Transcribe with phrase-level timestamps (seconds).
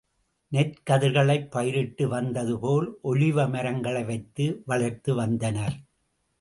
[0.51, 5.79] நெற்கதிர்களைப் பயிரிட்டு வந்ததுபோல், ஒலிவ மரங்களை வைத்து வளர்த்து வந்தனர்.